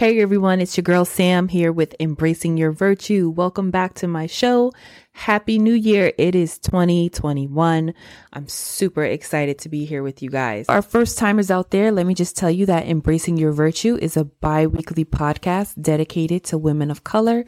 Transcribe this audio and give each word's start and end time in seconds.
Hey 0.00 0.18
everyone, 0.22 0.62
it's 0.62 0.78
your 0.78 0.82
girl 0.82 1.04
Sam 1.04 1.48
here 1.48 1.70
with 1.70 1.94
Embracing 2.00 2.56
Your 2.56 2.72
Virtue. 2.72 3.28
Welcome 3.28 3.70
back 3.70 3.92
to 3.96 4.08
my 4.08 4.26
show. 4.26 4.72
Happy 5.12 5.58
New 5.58 5.74
Year. 5.74 6.14
It 6.16 6.34
is 6.34 6.58
2021. 6.58 7.92
I'm 8.32 8.48
super 8.48 9.04
excited 9.04 9.58
to 9.58 9.68
be 9.68 9.84
here 9.84 10.02
with 10.02 10.22
you 10.22 10.30
guys. 10.30 10.64
Our 10.70 10.80
first 10.80 11.18
timers 11.18 11.50
out 11.50 11.70
there, 11.70 11.92
let 11.92 12.06
me 12.06 12.14
just 12.14 12.34
tell 12.34 12.50
you 12.50 12.64
that 12.64 12.86
Embracing 12.88 13.36
Your 13.36 13.52
Virtue 13.52 13.98
is 14.00 14.16
a 14.16 14.24
bi 14.24 14.66
weekly 14.66 15.04
podcast 15.04 15.74
dedicated 15.82 16.44
to 16.44 16.56
women 16.56 16.90
of 16.90 17.04
color. 17.04 17.44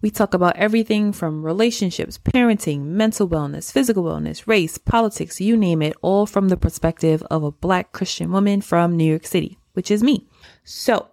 We 0.00 0.10
talk 0.10 0.32
about 0.32 0.54
everything 0.54 1.12
from 1.12 1.42
relationships, 1.42 2.18
parenting, 2.18 2.82
mental 2.84 3.28
wellness, 3.28 3.72
physical 3.72 4.04
wellness, 4.04 4.46
race, 4.46 4.78
politics, 4.78 5.40
you 5.40 5.56
name 5.56 5.82
it, 5.82 5.96
all 6.02 6.24
from 6.26 6.50
the 6.50 6.56
perspective 6.56 7.24
of 7.32 7.42
a 7.42 7.50
black 7.50 7.90
Christian 7.90 8.30
woman 8.30 8.60
from 8.60 8.96
New 8.96 9.10
York 9.10 9.26
City, 9.26 9.58
which 9.72 9.90
is 9.90 10.04
me. 10.04 10.28
So, 10.62 11.08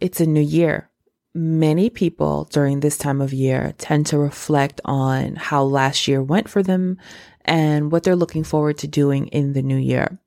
it's 0.00 0.20
a 0.20 0.26
new 0.26 0.42
year. 0.42 0.90
Many 1.34 1.90
people 1.90 2.44
during 2.50 2.80
this 2.80 2.96
time 2.96 3.20
of 3.20 3.32
year 3.32 3.74
tend 3.78 4.06
to 4.06 4.18
reflect 4.18 4.80
on 4.84 5.36
how 5.36 5.62
last 5.62 6.08
year 6.08 6.22
went 6.22 6.48
for 6.48 6.62
them 6.62 6.98
and 7.44 7.92
what 7.92 8.02
they're 8.02 8.16
looking 8.16 8.44
forward 8.44 8.78
to 8.78 8.88
doing 8.88 9.28
in 9.28 9.52
the 9.52 9.62
new 9.62 9.76
year. 9.76 10.18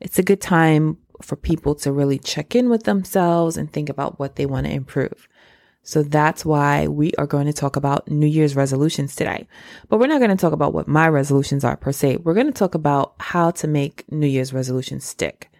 It's 0.00 0.18
a 0.18 0.22
good 0.22 0.40
time 0.40 0.98
for 1.22 1.36
people 1.36 1.74
to 1.76 1.92
really 1.92 2.18
check 2.18 2.54
in 2.54 2.68
with 2.68 2.84
themselves 2.84 3.56
and 3.56 3.72
think 3.72 3.88
about 3.88 4.18
what 4.18 4.36
they 4.36 4.46
want 4.46 4.66
to 4.66 4.72
improve. 4.72 5.28
So 5.82 6.02
that's 6.02 6.44
why 6.44 6.88
we 6.88 7.12
are 7.18 7.26
going 7.26 7.46
to 7.46 7.52
talk 7.52 7.76
about 7.76 8.10
New 8.10 8.26
Year's 8.26 8.56
resolutions 8.56 9.14
today. 9.14 9.46
But 9.88 9.98
we're 9.98 10.06
not 10.06 10.18
going 10.18 10.30
to 10.30 10.36
talk 10.36 10.54
about 10.54 10.72
what 10.72 10.88
my 10.88 11.08
resolutions 11.08 11.62
are 11.62 11.76
per 11.76 11.92
se. 11.92 12.18
We're 12.18 12.34
going 12.34 12.46
to 12.46 12.52
talk 12.52 12.74
about 12.74 13.14
how 13.20 13.50
to 13.52 13.68
make 13.68 14.10
New 14.10 14.26
Year's 14.26 14.54
resolutions 14.54 15.04
stick. 15.04 15.50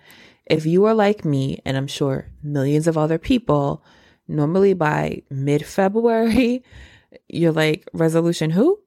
If 0.46 0.66
you 0.66 0.84
are 0.84 0.95
like 0.95 1.24
me, 1.24 1.60
and 1.64 1.76
I'm 1.76 1.87
sure 1.87 2.30
millions 2.42 2.87
of 2.87 2.98
other 2.98 3.18
people, 3.18 3.82
normally 4.28 4.74
by 4.74 5.23
mid 5.30 5.64
February, 5.64 6.62
you're 7.28 7.52
like, 7.52 7.88
resolution 7.92 8.51
who? 8.51 8.80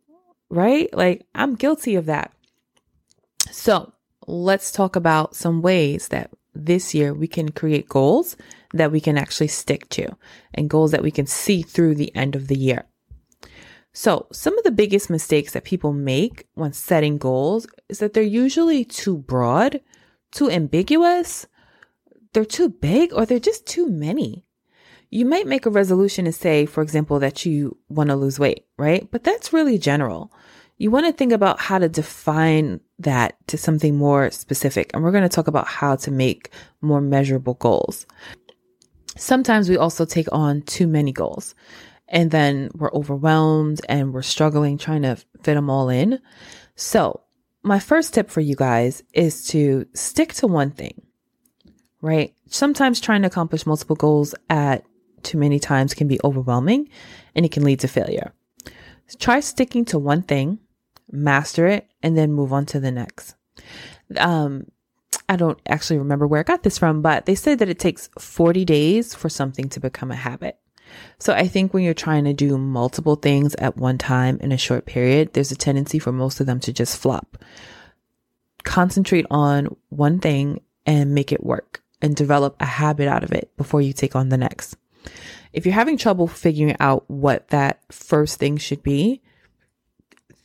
Right? 0.49 0.93
Like, 0.93 1.25
I'm 1.35 1.55
guilty 1.55 1.95
of 1.95 2.05
that. 2.05 2.31
So 3.51 3.93
let's 4.27 4.71
talk 4.71 4.95
about 4.95 5.35
some 5.35 5.61
ways 5.61 6.09
that 6.09 6.31
this 6.53 6.93
year 6.93 7.13
we 7.13 7.27
can 7.27 7.49
create 7.49 7.89
goals 7.89 8.35
that 8.73 8.91
we 8.91 8.99
can 8.99 9.17
actually 9.17 9.47
stick 9.47 9.87
to 9.89 10.07
and 10.53 10.69
goals 10.69 10.91
that 10.91 11.03
we 11.03 11.11
can 11.11 11.25
see 11.25 11.61
through 11.61 11.95
the 11.95 12.13
end 12.15 12.35
of 12.35 12.47
the 12.47 12.57
year. 12.57 12.85
So, 13.93 14.27
some 14.31 14.55
of 14.57 14.63
the 14.63 14.71
biggest 14.71 15.09
mistakes 15.09 15.53
that 15.53 15.63
people 15.63 15.91
make 15.91 16.47
when 16.53 16.71
setting 16.73 17.17
goals 17.17 17.65
is 17.89 17.97
that 17.97 18.13
they're 18.13 18.21
usually 18.21 18.85
too 18.85 19.17
broad 19.17 19.81
too 20.31 20.49
ambiguous, 20.49 21.47
they're 22.33 22.45
too 22.45 22.69
big, 22.69 23.13
or 23.13 23.25
they're 23.25 23.39
just 23.39 23.65
too 23.65 23.89
many. 23.89 24.45
You 25.09 25.25
might 25.25 25.47
make 25.47 25.65
a 25.65 25.71
resolution 25.71 26.25
to 26.25 26.31
say, 26.31 26.65
for 26.65 26.81
example, 26.81 27.19
that 27.19 27.45
you 27.45 27.77
want 27.87 28.09
to 28.09 28.15
lose 28.15 28.39
weight, 28.39 28.65
right? 28.77 29.09
But 29.09 29.23
that's 29.23 29.53
really 29.53 29.77
general. 29.77 30.33
You 30.77 30.91
want 30.91 31.05
to 31.05 31.13
think 31.13 31.31
about 31.31 31.59
how 31.59 31.79
to 31.79 31.89
define 31.89 32.81
that 32.99 33.35
to 33.47 33.57
something 33.57 33.95
more 33.95 34.29
specific. 34.31 34.91
And 34.93 35.03
we're 35.03 35.11
going 35.11 35.23
to 35.23 35.29
talk 35.29 35.47
about 35.47 35.67
how 35.67 35.95
to 35.95 36.11
make 36.11 36.51
more 36.81 37.01
measurable 37.01 37.55
goals. 37.55 38.05
Sometimes 39.15 39.69
we 39.69 39.77
also 39.77 40.05
take 40.05 40.27
on 40.31 40.61
too 40.63 40.85
many 40.87 41.11
goals 41.11 41.55
and 42.09 42.31
then 42.31 42.69
we're 42.75 42.91
overwhelmed 42.93 43.81
and 43.89 44.13
we're 44.13 44.21
struggling 44.21 44.77
trying 44.77 45.01
to 45.01 45.15
fit 45.15 45.55
them 45.55 45.69
all 45.69 45.89
in. 45.89 46.19
So 46.75 47.21
my 47.67 47.79
first 47.79 48.13
tip 48.13 48.29
for 48.29 48.41
you 48.41 48.55
guys 48.55 49.03
is 49.13 49.47
to 49.47 49.85
stick 49.93 50.33
to 50.35 50.47
one 50.47 50.71
thing, 50.71 51.01
right? 52.01 52.33
Sometimes 52.47 52.99
trying 52.99 53.21
to 53.21 53.27
accomplish 53.27 53.65
multiple 53.65 53.95
goals 53.95 54.33
at 54.49 54.85
too 55.23 55.37
many 55.37 55.59
times 55.59 55.93
can 55.93 56.07
be 56.07 56.19
overwhelming 56.23 56.89
and 57.35 57.45
it 57.45 57.51
can 57.51 57.63
lead 57.63 57.81
to 57.81 57.87
failure. 57.87 58.33
Try 59.19 59.41
sticking 59.41 59.85
to 59.85 59.99
one 59.99 60.21
thing, 60.21 60.59
master 61.11 61.67
it, 61.67 61.89
and 62.01 62.17
then 62.17 62.31
move 62.31 62.53
on 62.53 62.65
to 62.67 62.79
the 62.79 62.91
next. 62.91 63.35
Um, 64.17 64.67
I 65.29 65.35
don't 65.35 65.59
actually 65.67 65.99
remember 65.99 66.25
where 66.25 66.39
I 66.39 66.43
got 66.43 66.63
this 66.63 66.77
from, 66.77 67.01
but 67.01 67.25
they 67.25 67.35
say 67.35 67.55
that 67.55 67.69
it 67.69 67.79
takes 67.79 68.09
40 68.17 68.63
days 68.63 69.13
for 69.13 69.29
something 69.29 69.67
to 69.69 69.79
become 69.79 70.11
a 70.11 70.15
habit. 70.15 70.57
So 71.19 71.33
I 71.33 71.47
think 71.47 71.73
when 71.73 71.83
you're 71.83 71.93
trying 71.93 72.25
to 72.25 72.33
do 72.33 72.57
multiple 72.57 73.15
things 73.15 73.55
at 73.55 73.77
one 73.77 73.97
time 73.97 74.37
in 74.41 74.51
a 74.51 74.57
short 74.57 74.85
period, 74.85 75.33
there's 75.33 75.51
a 75.51 75.55
tendency 75.55 75.99
for 75.99 76.11
most 76.11 76.39
of 76.39 76.45
them 76.45 76.59
to 76.61 76.73
just 76.73 76.97
flop. 76.97 77.37
Concentrate 78.63 79.25
on 79.31 79.75
one 79.89 80.19
thing 80.19 80.61
and 80.85 81.15
make 81.15 81.31
it 81.31 81.43
work 81.43 81.81
and 82.01 82.15
develop 82.15 82.55
a 82.59 82.65
habit 82.65 83.07
out 83.07 83.23
of 83.23 83.31
it 83.31 83.51
before 83.57 83.81
you 83.81 83.93
take 83.93 84.15
on 84.15 84.29
the 84.29 84.37
next. 84.37 84.75
If 85.53 85.65
you're 85.65 85.73
having 85.73 85.97
trouble 85.97 86.27
figuring 86.27 86.75
out 86.79 87.05
what 87.09 87.47
that 87.49 87.81
first 87.91 88.39
thing 88.39 88.57
should 88.57 88.83
be, 88.83 89.21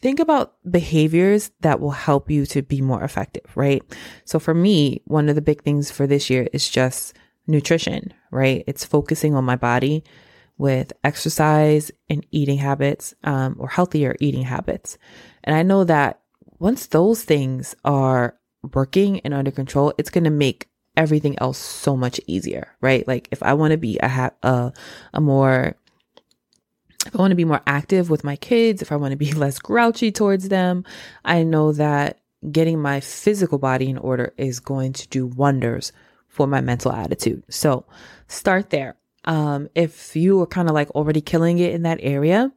think 0.00 0.18
about 0.18 0.54
behaviors 0.68 1.50
that 1.60 1.80
will 1.80 1.90
help 1.90 2.30
you 2.30 2.46
to 2.46 2.62
be 2.62 2.80
more 2.80 3.02
effective, 3.02 3.44
right? 3.54 3.82
So 4.24 4.38
for 4.38 4.54
me, 4.54 5.02
one 5.04 5.28
of 5.28 5.34
the 5.34 5.42
big 5.42 5.62
things 5.62 5.90
for 5.90 6.06
this 6.06 6.30
year 6.30 6.48
is 6.52 6.68
just 6.68 7.14
nutrition, 7.46 8.14
right? 8.30 8.64
It's 8.66 8.84
focusing 8.84 9.34
on 9.34 9.44
my 9.44 9.56
body 9.56 10.04
with 10.58 10.92
exercise 11.02 11.90
and 12.08 12.24
eating 12.30 12.58
habits 12.58 13.14
um, 13.24 13.56
or 13.58 13.68
healthier 13.68 14.16
eating 14.20 14.42
habits. 14.42 14.98
And 15.44 15.56
I 15.56 15.62
know 15.62 15.84
that 15.84 16.20
once 16.58 16.86
those 16.86 17.24
things 17.24 17.74
are 17.84 18.36
working 18.74 19.20
and 19.20 19.34
under 19.34 19.50
control, 19.50 19.92
it's 19.98 20.10
going 20.10 20.24
to 20.24 20.30
make 20.30 20.68
everything 20.96 21.38
else 21.40 21.58
so 21.58 21.96
much 21.96 22.20
easier, 22.26 22.76
right? 22.80 23.06
Like 23.08 23.28
if 23.32 23.42
I 23.42 23.54
want 23.54 23.72
to 23.72 23.78
be 23.78 23.98
a, 23.98 24.08
ha- 24.08 24.30
a, 24.42 24.72
a 25.14 25.20
more 25.20 25.76
if 27.06 27.16
I 27.16 27.18
want 27.18 27.32
to 27.32 27.36
be 27.36 27.44
more 27.44 27.62
active 27.66 28.10
with 28.10 28.22
my 28.22 28.36
kids, 28.36 28.80
if 28.80 28.92
I 28.92 28.96
want 28.96 29.10
to 29.10 29.16
be 29.16 29.32
less 29.32 29.58
grouchy 29.58 30.12
towards 30.12 30.48
them, 30.48 30.84
I 31.24 31.42
know 31.42 31.72
that 31.72 32.20
getting 32.50 32.80
my 32.80 33.00
physical 33.00 33.58
body 33.58 33.88
in 33.88 33.98
order 33.98 34.32
is 34.36 34.60
going 34.60 34.92
to 34.94 35.08
do 35.08 35.26
wonders 35.26 35.92
for 36.28 36.46
my 36.46 36.60
mental 36.60 36.92
attitude. 36.92 37.44
So 37.48 37.84
start 38.26 38.70
there. 38.70 38.96
Um, 39.24 39.68
if 39.74 40.16
you 40.16 40.40
are 40.40 40.46
kind 40.46 40.68
of 40.68 40.74
like 40.74 40.90
already 40.90 41.20
killing 41.20 41.58
it 41.58 41.74
in 41.74 41.82
that 41.82 41.98
area, 42.02 42.52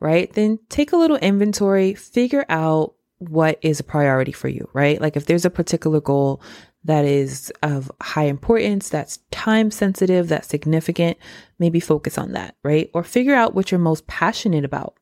right, 0.00 0.32
then 0.32 0.58
take 0.68 0.92
a 0.92 0.96
little 0.96 1.16
inventory, 1.16 1.94
figure 1.94 2.44
out 2.48 2.94
what 3.18 3.58
is 3.62 3.80
a 3.80 3.84
priority 3.84 4.32
for 4.32 4.48
you, 4.48 4.68
right? 4.72 5.00
Like 5.00 5.16
if 5.16 5.26
there's 5.26 5.44
a 5.44 5.50
particular 5.50 6.00
goal 6.00 6.42
that 6.84 7.04
is 7.04 7.52
of 7.62 7.90
high 8.00 8.24
importance, 8.24 8.88
that's 8.88 9.18
time 9.30 9.70
sensitive, 9.70 10.28
that's 10.28 10.48
significant, 10.48 11.16
maybe 11.58 11.78
focus 11.78 12.18
on 12.18 12.32
that, 12.32 12.56
right? 12.64 12.90
Or 12.92 13.04
figure 13.04 13.34
out 13.34 13.54
what 13.54 13.70
you're 13.70 13.78
most 13.78 14.06
passionate 14.06 14.64
about. 14.64 14.96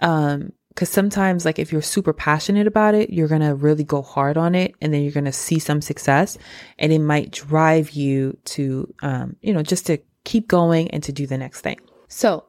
Um, 0.00 0.52
because 0.68 0.90
sometimes, 0.90 1.44
like, 1.44 1.58
if 1.58 1.72
you're 1.72 1.82
super 1.82 2.12
passionate 2.12 2.68
about 2.68 2.94
it, 2.94 3.10
you're 3.10 3.26
going 3.26 3.40
to 3.40 3.56
really 3.56 3.82
go 3.82 4.00
hard 4.00 4.36
on 4.36 4.54
it 4.54 4.76
and 4.80 4.94
then 4.94 5.02
you're 5.02 5.10
going 5.10 5.24
to 5.24 5.32
see 5.32 5.58
some 5.58 5.80
success 5.80 6.38
and 6.78 6.92
it 6.92 7.00
might 7.00 7.32
drive 7.32 7.90
you 7.90 8.38
to, 8.44 8.94
um, 9.02 9.34
you 9.42 9.52
know, 9.52 9.64
just 9.64 9.86
to 9.86 9.98
keep 10.28 10.46
going 10.46 10.90
and 10.90 11.02
to 11.02 11.10
do 11.10 11.26
the 11.26 11.38
next 11.38 11.62
thing. 11.62 11.80
So, 12.06 12.44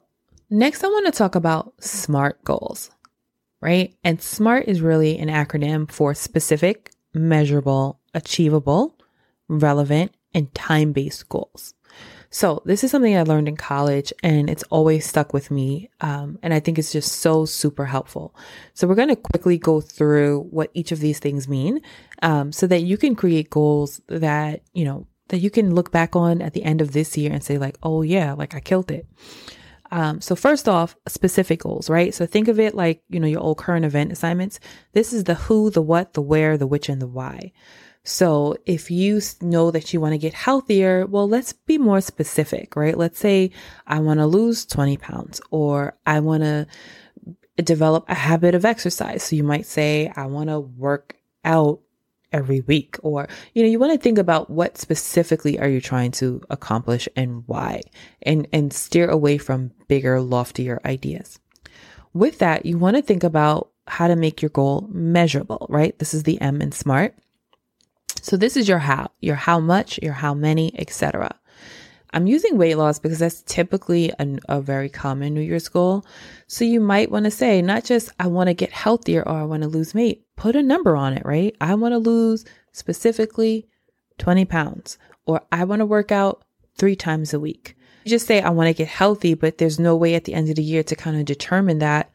next, 0.50 0.84
I 0.84 0.88
want 0.88 1.06
to 1.06 1.14
talk 1.14 1.36
about 1.36 1.74
SMART 1.82 2.44
goals, 2.44 2.92
right? 3.62 3.96
And 4.04 4.22
SMART 4.22 4.68
is 4.68 4.82
really 4.82 5.18
an 5.18 5.30
acronym 5.30 5.90
for 5.90 6.14
specific, 6.14 6.92
measurable, 7.14 8.00
achievable, 8.14 8.98
relevant, 9.48 10.14
and 10.34 10.54
time 10.54 10.92
based 10.92 11.30
goals. 11.30 11.74
So 12.32 12.62
this 12.66 12.84
is 12.84 12.92
something 12.92 13.18
I 13.18 13.24
learned 13.24 13.48
in 13.48 13.58
college 13.58 14.14
and 14.22 14.50
it's 14.50 14.64
always 14.70 15.04
stuck 15.04 15.34
with 15.34 15.50
me. 15.50 15.90
Um, 16.00 16.38
and 16.44 16.54
I 16.54 16.60
think 16.60 16.78
it's 16.78 16.92
just 16.92 17.14
so 17.14 17.46
super 17.46 17.86
helpful. 17.86 18.36
So 18.76 18.88
we're 18.88 18.94
going 18.96 19.08
to 19.08 19.16
quickly 19.16 19.58
go 19.58 19.82
through 19.82 20.42
what 20.52 20.70
each 20.76 20.92
of 20.92 21.00
these 21.00 21.18
things 21.18 21.48
mean, 21.48 21.82
um, 22.22 22.52
so 22.52 22.68
that 22.68 22.82
you 22.82 22.98
can 22.98 23.16
create 23.16 23.50
goals 23.50 24.02
that, 24.08 24.62
you 24.74 24.86
know, 24.86 25.08
that 25.30 25.40
you 25.40 25.50
can 25.50 25.74
look 25.74 25.92
back 25.92 26.16
on 26.16 26.42
at 26.42 26.54
the 26.54 26.64
end 26.64 26.82
of 26.82 26.92
this 26.92 27.18
year 27.18 27.32
and 27.32 27.44
say 27.44 27.58
like, 27.58 27.78
oh 27.82 28.02
yeah, 28.02 28.34
like 28.34 28.54
I 28.54 28.60
killed 28.60 28.92
it. 28.92 29.08
Um, 29.92 30.22
so 30.22 30.36
first 30.36 30.70
off, 30.70 30.96
specific 31.08 31.62
goals, 31.62 31.90
right? 31.90 32.14
So 32.14 32.26
think 32.26 32.48
of 32.48 32.60
it 32.60 32.76
like, 32.76 33.02
you 33.10 33.20
know, 33.20 33.28
your 33.28 33.42
old 33.42 33.58
current 33.58 33.86
event 33.86 34.12
assignments. 34.12 34.60
This 34.94 35.14
is 35.14 35.24
the 35.24 35.36
who, 35.36 35.72
the 35.72 35.82
what, 35.82 36.14
the 36.14 36.22
where, 36.22 36.58
the 36.58 36.68
which, 36.68 36.90
and 36.90 37.02
the 37.02 37.08
why. 37.08 37.54
So 38.04 38.56
if 38.66 38.92
you 38.92 39.22
know 39.42 39.72
that 39.72 39.94
you 39.94 40.00
want 40.00 40.14
to 40.14 40.20
get 40.20 40.34
healthier, 40.34 41.06
well, 41.06 41.28
let's 41.28 41.54
be 41.54 41.78
more 41.78 42.02
specific, 42.02 42.76
right? 42.76 42.98
Let's 42.98 43.20
say 43.20 43.52
I 43.88 44.00
want 44.00 44.20
to 44.20 44.28
lose 44.28 44.66
20 44.66 44.98
pounds 44.98 45.42
or 45.52 45.98
I 46.06 46.20
want 46.20 46.44
to 46.44 46.68
develop 47.62 48.06
a 48.08 48.16
habit 48.16 48.56
of 48.56 48.66
exercise. 48.66 49.24
So 49.24 49.36
you 49.36 49.44
might 49.44 49.66
say, 49.66 50.12
I 50.16 50.28
want 50.28 50.50
to 50.50 50.60
work 50.60 51.16
out 51.44 51.82
every 52.32 52.62
week? 52.62 52.98
Or 53.02 53.28
you 53.54 53.64
know 53.64 53.70
you 53.70 53.80
want 53.80 53.94
to 53.94 54.00
think 54.00 54.18
about 54.18 54.50
what 54.50 54.78
specifically 54.78 55.60
are 55.60 55.68
you 55.70 55.82
trying 55.82 56.12
to 56.12 56.42
accomplish 56.50 57.08
and 57.16 57.44
why 57.48 57.82
and 58.22 58.48
and 58.54 58.74
steer 58.74 59.10
away 59.10 59.38
from 59.38 59.72
bigger 59.88 60.20
loftier 60.22 60.80
ideas. 60.86 61.40
With 62.14 62.40
that 62.40 62.66
you 62.66 62.78
want 62.78 62.96
to 62.96 63.02
think 63.02 63.24
about 63.24 63.70
how 63.88 64.08
to 64.08 64.16
make 64.16 64.42
your 64.42 64.50
goal 64.50 64.88
measurable 64.92 65.66
right? 65.70 65.98
This 66.00 66.14
is 66.14 66.24
the 66.24 66.40
m 66.42 66.62
in 66.62 66.72
smart. 66.72 67.16
So 68.22 68.38
this 68.38 68.58
is 68.58 68.68
your 68.68 68.80
how 68.80 69.12
your 69.22 69.36
how 69.36 69.60
much 69.60 70.00
your 70.02 70.14
how 70.14 70.34
many 70.34 70.78
etc 70.78 71.39
I'm 72.12 72.28
using 72.28 72.58
weight 72.58 72.76
loss 72.76 73.00
because 73.00 73.20
that's 73.20 73.44
typically 73.44 74.12
a, 74.20 74.38
a 74.48 74.62
very 74.62 74.90
common 74.90 75.34
New 75.34 75.42
Year's 75.42 75.70
goal. 75.70 76.06
So 76.48 76.66
you 76.66 76.80
might 76.80 77.12
want 77.12 77.26
to 77.26 77.32
say, 77.32 77.62
not 77.62 77.86
just, 77.86 78.10
I 78.20 78.28
want 78.28 78.48
to 78.48 78.54
get 78.54 78.72
healthier 78.72 79.22
or 79.28 79.36
I 79.38 79.44
want 79.44 79.64
to 79.64 79.70
lose 79.70 79.94
weight, 79.94 80.26
put 80.36 80.56
a 80.56 80.64
number 80.64 80.96
on 80.96 81.14
it, 81.14 81.24
right? 81.26 81.56
I 81.62 81.76
want 81.76 81.94
to 81.94 82.00
lose 82.00 82.46
specifically 82.72 83.68
20 84.18 84.46
pounds, 84.46 84.98
or 85.26 85.42
I 85.52 85.64
want 85.64 85.80
to 85.82 85.86
work 85.86 86.12
out 86.12 86.44
three 86.78 86.96
times 86.96 87.34
a 87.34 87.40
week. 87.40 87.76
You 88.06 88.10
just 88.10 88.28
say, 88.28 88.42
I 88.42 88.50
want 88.50 88.68
to 88.68 88.74
get 88.74 88.88
healthy, 88.88 89.34
but 89.34 89.58
there's 89.58 89.80
no 89.80 89.96
way 89.96 90.16
at 90.16 90.24
the 90.24 90.34
end 90.34 90.50
of 90.50 90.56
the 90.56 90.64
year 90.64 90.84
to 90.84 90.96
kind 90.96 91.18
of 91.18 91.26
determine 91.26 91.80
that. 91.80 92.12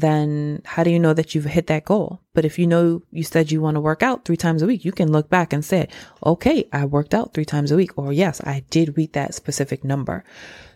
Then 0.00 0.62
how 0.64 0.82
do 0.84 0.90
you 0.90 0.98
know 0.98 1.14
that 1.14 1.34
you've 1.34 1.44
hit 1.44 1.66
that 1.66 1.84
goal? 1.84 2.20
But 2.34 2.44
if 2.44 2.58
you 2.58 2.66
know 2.66 3.02
you 3.10 3.22
said 3.22 3.50
you 3.50 3.60
want 3.60 3.74
to 3.76 3.80
work 3.80 4.02
out 4.02 4.24
three 4.24 4.36
times 4.36 4.62
a 4.62 4.66
week, 4.66 4.84
you 4.84 4.92
can 4.92 5.12
look 5.12 5.28
back 5.28 5.52
and 5.52 5.64
say, 5.64 5.88
okay, 6.24 6.68
I 6.72 6.84
worked 6.86 7.14
out 7.14 7.34
three 7.34 7.44
times 7.44 7.70
a 7.70 7.76
week, 7.76 7.96
or 7.96 8.12
yes, 8.12 8.40
I 8.42 8.64
did 8.70 8.96
reach 8.96 9.12
that 9.12 9.34
specific 9.34 9.84
number. 9.84 10.24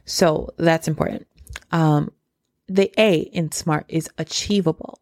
So 0.05 0.50
that's 0.59 0.88
important. 0.88 1.26
Um, 1.71 2.12
the 2.69 2.93
A 2.99 3.21
in 3.21 3.53
SMART 3.53 3.87
is 3.88 4.09
achievable. 4.19 5.00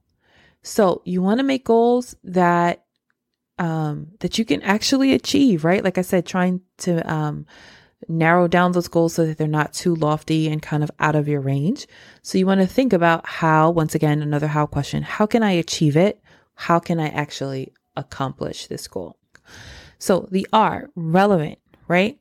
So 0.62 1.02
you 1.04 1.22
want 1.22 1.38
to 1.38 1.44
make 1.44 1.64
goals 1.64 2.14
that 2.24 2.84
um, 3.58 4.08
that 4.20 4.38
you 4.38 4.44
can 4.44 4.62
actually 4.62 5.12
achieve, 5.12 5.64
right? 5.64 5.84
Like 5.84 5.98
I 5.98 6.02
said, 6.02 6.26
trying 6.26 6.62
to 6.78 7.12
um, 7.12 7.46
narrow 8.08 8.48
down 8.48 8.72
those 8.72 8.88
goals 8.88 9.14
so 9.14 9.26
that 9.26 9.38
they're 9.38 9.46
not 9.46 9.72
too 9.72 9.94
lofty 9.94 10.48
and 10.48 10.62
kind 10.62 10.82
of 10.82 10.90
out 11.00 11.14
of 11.14 11.28
your 11.28 11.40
range. 11.40 11.86
So 12.22 12.38
you 12.38 12.46
want 12.46 12.60
to 12.60 12.66
think 12.66 12.92
about 12.92 13.26
how, 13.26 13.70
once 13.70 13.94
again, 13.94 14.22
another 14.22 14.48
how 14.48 14.66
question 14.66 15.02
how 15.02 15.26
can 15.26 15.42
I 15.42 15.52
achieve 15.52 15.96
it? 15.96 16.20
How 16.54 16.78
can 16.78 17.00
I 17.00 17.08
actually 17.08 17.72
accomplish 17.96 18.66
this 18.66 18.86
goal? 18.88 19.16
So 19.98 20.28
the 20.30 20.46
R, 20.52 20.90
relevant, 20.94 21.58
right? 21.88 22.18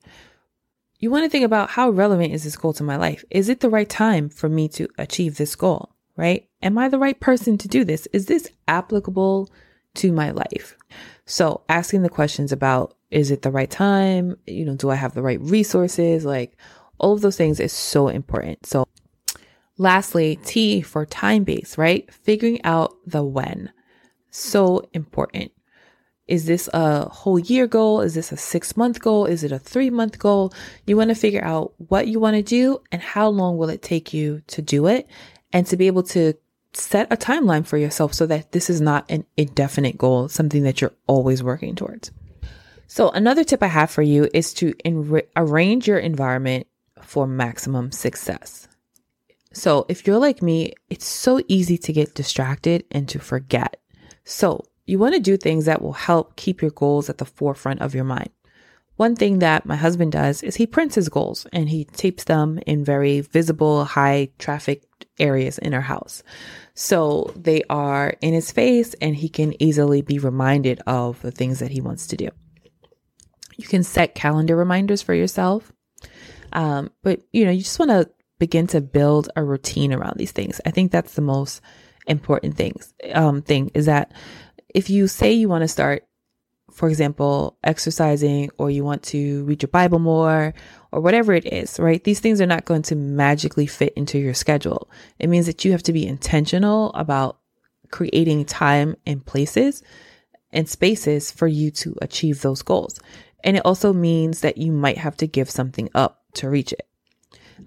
You 1.00 1.10
want 1.10 1.26
to 1.26 1.30
think 1.30 1.46
about 1.46 1.72
how 1.72 1.90
relevant 1.90 2.32
is 2.32 2.44
this 2.44 2.56
goal 2.56 2.74
to 2.74 2.84
my 2.84 2.96
life? 2.96 3.26
Is 3.32 3.50
it 3.50 3.60
the 3.60 3.70
right 3.70 3.90
time 3.90 4.30
for 4.30 4.48
me 4.48 4.70
to 4.70 4.88
achieve 5.00 5.38
this 5.38 5.56
goal, 5.56 5.96
right? 6.16 6.48
Am 6.62 6.78
I 6.78 6.90
the 6.90 7.00
right 7.00 7.20
person 7.20 7.58
to 7.58 7.68
do 7.68 7.84
this? 7.84 8.08
Is 8.14 8.28
this 8.28 8.48
applicable 8.68 9.50
to 9.96 10.12
my 10.12 10.30
life? 10.30 10.78
So 11.26 11.64
asking 11.68 12.04
the 12.04 12.10
questions 12.10 12.52
about 12.52 12.96
is 13.12 13.30
it 13.30 13.42
the 13.42 13.52
right 13.52 13.70
time? 13.70 14.38
You 14.48 14.66
know, 14.66 14.76
do 14.76 14.90
I 14.90 14.96
have 14.96 15.14
the 15.14 15.22
right 15.22 15.40
resources? 15.42 16.26
Like 16.26 16.58
all 16.98 17.14
of 17.14 17.22
those 17.22 17.38
things 17.38 17.60
is 17.60 17.74
so 17.74 18.08
important. 18.08 18.66
So 18.66 18.88
lastly, 19.78 20.40
T 20.46 20.82
for 20.82 21.06
time 21.06 21.44
base, 21.44 21.78
right? 21.78 22.12
Figuring 22.12 22.64
out 22.64 22.96
the 23.06 23.24
when. 23.24 23.72
So 24.30 24.90
important. 24.94 25.52
Is 26.28 26.46
this 26.46 26.70
a 26.74 27.10
whole 27.10 27.40
year 27.40 27.68
goal? 27.68 28.00
Is 28.00 28.14
this 28.14 28.32
a 28.32 28.38
six 28.38 28.78
month 28.78 29.02
goal? 29.02 29.26
Is 29.26 29.44
it 29.44 29.52
a 29.52 29.60
three 29.60 29.90
month 29.90 30.18
goal? 30.18 30.54
You 30.88 30.96
want 30.96 31.10
to 31.10 31.16
figure 31.16 31.44
out 31.44 31.74
what 31.78 32.08
you 32.08 32.22
want 32.22 32.38
to 32.38 32.42
do 32.42 32.82
and 32.92 33.02
how 33.02 33.28
long 33.28 33.58
will 33.58 33.70
it 33.70 33.82
take 33.82 34.14
you 34.14 34.42
to 34.48 34.62
do 34.62 34.88
it 34.88 35.08
and 35.52 35.68
to 35.68 35.76
be 35.76 35.88
able 35.88 36.04
to 36.04 36.36
set 36.74 37.12
a 37.12 37.18
timeline 37.18 37.66
for 37.66 37.78
yourself 37.78 38.14
so 38.14 38.26
that 38.28 38.54
this 38.54 38.70
is 38.70 38.80
not 38.80 39.04
an 39.12 39.26
indefinite 39.36 39.98
goal, 39.98 40.30
something 40.30 40.64
that 40.64 40.80
you're 40.80 40.94
always 41.06 41.44
working 41.44 41.76
towards. 41.76 42.12
So, 42.94 43.08
another 43.12 43.46
tip 43.46 43.64
I 43.64 43.68
have 43.68 43.90
for 43.90 44.02
you 44.02 44.28
is 44.34 44.54
to 44.56 44.74
arrange 45.38 45.88
your 45.88 45.98
environment 45.98 46.68
for 47.02 47.26
maximum 47.26 47.94
success. 47.94 48.68
So, 49.54 49.86
if 49.88 50.06
you're 50.06 50.18
like 50.18 50.42
me, 50.42 50.74
it's 50.90 51.06
so 51.06 51.40
easy 51.48 51.78
to 51.78 51.94
get 51.94 52.16
distracted 52.16 52.84
and 52.92 53.08
to 53.08 53.18
forget. 53.18 53.80
So, 54.26 54.66
you 54.88 55.00
want 55.00 55.14
to 55.14 55.22
do 55.22 55.38
things 55.38 55.64
that 55.68 55.82
will 55.82 55.94
help 55.94 56.36
keep 56.36 56.62
your 56.62 56.72
goals 56.72 57.10
at 57.10 57.18
the 57.18 57.24
forefront 57.24 57.80
of 57.80 57.96
your 57.96 58.04
mind. 58.04 58.30
One 58.98 59.16
thing 59.16 59.40
that 59.40 59.66
my 59.66 59.78
husband 59.78 60.12
does 60.12 60.44
is 60.44 60.58
he 60.58 60.68
prints 60.68 60.96
his 60.96 61.08
goals 61.08 61.48
and 61.54 61.70
he 61.70 61.86
tapes 61.86 62.26
them 62.26 62.60
in 62.68 62.84
very 62.84 63.22
visible, 63.22 63.86
high 63.86 64.32
traffic 64.38 64.84
areas 65.18 65.58
in 65.60 65.74
our 65.74 65.80
house. 65.80 66.24
So 66.74 67.32
they 67.38 67.64
are 67.70 68.16
in 68.20 68.34
his 68.34 68.52
face 68.52 68.96
and 68.96 69.16
he 69.16 69.30
can 69.30 69.56
easily 69.64 70.02
be 70.02 70.20
reminded 70.20 70.82
of 70.86 71.22
the 71.22 71.32
things 71.32 71.60
that 71.60 71.72
he 71.72 71.80
wants 71.80 72.06
to 72.08 72.18
do. 72.18 72.28
You 73.58 73.68
can 73.68 73.84
set 73.84 74.16
calendar 74.16 74.56
reminders 74.56 75.02
for 75.02 75.14
yourself. 75.14 75.72
Um, 76.54 76.92
but 77.04 77.22
you 77.32 77.46
know, 77.46 77.52
you 77.52 77.62
just 77.62 77.80
want 77.80 77.92
to 77.92 78.10
begin 78.40 78.68
to 78.68 78.82
build 78.82 79.30
a 79.36 79.44
routine 79.44 79.94
around 79.94 80.18
these 80.18 80.32
things. 80.32 80.60
I 80.66 80.72
think 80.72 80.92
that's 80.92 81.14
the 81.14 81.22
most 81.22 81.62
important 82.08 82.56
things. 82.56 82.94
Um, 83.14 83.42
thing 83.42 83.72
is 83.74 83.86
that 83.86 84.12
if 84.74 84.90
you 84.90 85.08
say 85.08 85.32
you 85.32 85.48
want 85.48 85.62
to 85.62 85.68
start, 85.68 86.08
for 86.72 86.90
example, 86.90 87.58
exercising 87.64 88.50
or 88.58 88.70
you 88.72 88.84
want 88.84 89.04
to 89.04 89.44
read 89.44 89.62
your 89.62 89.68
Bible 89.68 90.00
more 90.00 90.54
or 90.92 91.02
whatever 91.02 91.34
it 91.34 91.46
is, 91.46 91.80
right? 91.80 92.04
These 92.04 92.20
things 92.20 92.42
are 92.42 92.48
not 92.48 92.66
going 92.66 92.82
to 92.84 92.96
magically 92.96 93.68
fit 93.68 93.94
into 93.94 94.18
your 94.18 94.34
schedule. 94.34 94.90
It 95.20 95.30
means 95.30 95.46
that 95.46 95.64
you 95.66 95.72
have 95.74 95.84
to 95.84 95.94
be 95.94 96.08
intentional 96.08 96.92
about 96.94 97.40
creating 97.92 98.46
time 98.46 98.96
and 99.06 99.26
places 99.26 99.84
and 100.52 100.68
spaces 100.68 101.32
for 101.32 101.48
you 101.48 101.72
to 101.72 101.96
achieve 102.02 102.42
those 102.42 102.62
goals. 102.62 103.00
And 103.44 103.58
it 103.58 103.66
also 103.66 103.94
means 103.94 104.42
that 104.42 104.58
you 104.58 104.72
might 104.72 104.98
have 104.98 105.18
to 105.18 105.28
give 105.28 105.50
something 105.50 105.90
up 105.94 106.24
to 106.34 106.50
reach 106.50 106.74
it. 106.74 106.88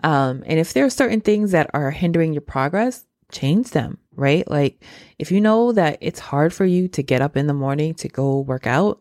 Um, 0.03 0.43
and 0.47 0.59
if 0.59 0.73
there 0.73 0.85
are 0.85 0.91
certain 0.91 1.21
things 1.21 1.53
that 1.53 1.71
are 1.73 1.91
hindering 1.91 2.32
your 2.32 2.43
progress, 2.43 3.05
change 3.31 3.71
them, 3.71 3.99
right? 4.15 4.49
Like 4.50 4.82
if 5.19 5.31
you 5.31 5.41
know 5.41 5.73
that 5.73 5.99
it's 6.00 6.21
hard 6.21 6.53
for 6.53 6.65
you 6.65 6.88
to 6.88 7.03
get 7.03 7.23
up 7.23 7.37
in 7.37 7.47
the 7.47 7.55
morning 7.55 7.94
to 7.94 8.09
go 8.09 8.41
work 8.41 8.67
out, 8.67 9.00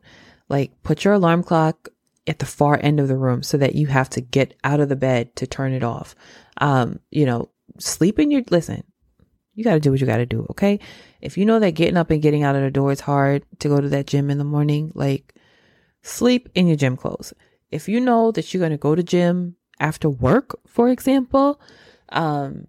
like 0.49 0.71
put 0.83 1.03
your 1.03 1.13
alarm 1.13 1.43
clock 1.43 1.89
at 2.27 2.39
the 2.39 2.45
far 2.45 2.79
end 2.81 2.99
of 2.99 3.07
the 3.07 3.17
room 3.17 3.43
so 3.43 3.57
that 3.57 3.75
you 3.75 3.87
have 3.87 4.09
to 4.11 4.21
get 4.21 4.55
out 4.63 4.79
of 4.79 4.89
the 4.89 4.95
bed 4.95 5.35
to 5.35 5.47
turn 5.47 5.73
it 5.73 5.83
off. 5.83 6.15
Um, 6.57 6.99
you 7.11 7.25
know, 7.25 7.49
sleep 7.79 8.19
in 8.19 8.31
your, 8.31 8.43
listen, 8.49 8.83
you 9.55 9.63
got 9.63 9.73
to 9.73 9.79
do 9.79 9.91
what 9.91 9.99
you 9.99 10.07
got 10.07 10.17
to 10.17 10.25
do. 10.25 10.45
Okay. 10.51 10.79
If 11.21 11.37
you 11.37 11.45
know 11.45 11.59
that 11.59 11.71
getting 11.71 11.97
up 11.97 12.11
and 12.11 12.21
getting 12.21 12.43
out 12.43 12.55
of 12.55 12.61
the 12.61 12.71
door 12.71 12.91
is 12.91 13.01
hard 13.01 13.45
to 13.59 13.67
go 13.67 13.79
to 13.79 13.89
that 13.89 14.07
gym 14.07 14.29
in 14.29 14.37
the 14.37 14.43
morning, 14.43 14.91
like 14.95 15.35
sleep 16.03 16.49
in 16.53 16.67
your 16.67 16.77
gym 16.77 16.95
clothes. 16.95 17.33
If 17.71 17.89
you 17.89 17.99
know 17.99 18.31
that 18.31 18.53
you're 18.53 18.59
going 18.59 18.71
to 18.71 18.77
go 18.77 18.93
to 18.93 19.01
gym 19.01 19.55
after 19.79 20.09
work, 20.09 20.59
for 20.67 20.89
example, 20.89 21.59
um, 22.09 22.67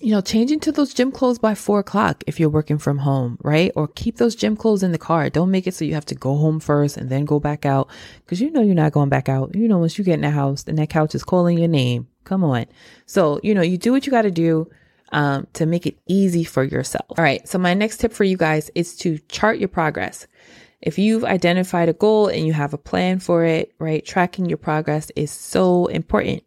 you 0.00 0.12
know, 0.12 0.20
change 0.20 0.50
into 0.50 0.72
those 0.72 0.94
gym 0.94 1.10
clothes 1.10 1.38
by 1.38 1.54
four 1.54 1.80
o'clock 1.80 2.22
if 2.26 2.38
you're 2.38 2.48
working 2.48 2.78
from 2.78 2.98
home, 2.98 3.36
right? 3.42 3.72
Or 3.74 3.88
keep 3.88 4.16
those 4.16 4.34
gym 4.34 4.56
clothes 4.56 4.82
in 4.82 4.92
the 4.92 4.98
car. 4.98 5.28
Don't 5.28 5.50
make 5.50 5.66
it 5.66 5.74
so 5.74 5.84
you 5.84 5.94
have 5.94 6.06
to 6.06 6.14
go 6.14 6.36
home 6.36 6.60
first 6.60 6.96
and 6.96 7.10
then 7.10 7.24
go 7.24 7.40
back 7.40 7.66
out 7.66 7.88
because 8.24 8.40
you 8.40 8.50
know 8.50 8.62
you're 8.62 8.74
not 8.74 8.92
going 8.92 9.08
back 9.08 9.28
out. 9.28 9.54
You 9.54 9.68
know, 9.68 9.78
once 9.78 9.98
you 9.98 10.04
get 10.04 10.14
in 10.14 10.22
the 10.22 10.30
house 10.30 10.64
and 10.66 10.78
that 10.78 10.90
couch 10.90 11.14
is 11.14 11.24
calling 11.24 11.58
your 11.58 11.68
name, 11.68 12.08
come 12.24 12.44
on. 12.44 12.66
So, 13.06 13.40
you 13.42 13.54
know, 13.54 13.62
you 13.62 13.76
do 13.76 13.92
what 13.92 14.06
you 14.06 14.12
got 14.12 14.22
to 14.22 14.30
do 14.30 14.70
um, 15.12 15.46
to 15.54 15.66
make 15.66 15.86
it 15.86 15.98
easy 16.08 16.44
for 16.44 16.64
yourself. 16.64 17.06
All 17.10 17.24
right. 17.24 17.46
So, 17.48 17.58
my 17.58 17.74
next 17.74 17.98
tip 17.98 18.12
for 18.12 18.24
you 18.24 18.36
guys 18.36 18.70
is 18.74 18.96
to 18.98 19.18
chart 19.28 19.58
your 19.58 19.68
progress. 19.68 20.26
If 20.82 20.98
you've 20.98 21.24
identified 21.24 21.88
a 21.88 21.92
goal 21.92 22.26
and 22.26 22.44
you 22.44 22.52
have 22.52 22.74
a 22.74 22.78
plan 22.78 23.20
for 23.20 23.44
it, 23.44 23.72
right, 23.78 24.04
tracking 24.04 24.46
your 24.46 24.58
progress 24.58 25.12
is 25.14 25.30
so 25.30 25.86
important. 25.86 26.42